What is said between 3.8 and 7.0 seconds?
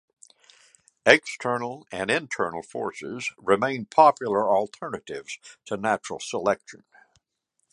popular alternatives to natural selection.